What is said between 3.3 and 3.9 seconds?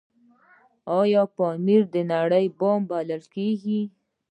کیږي؟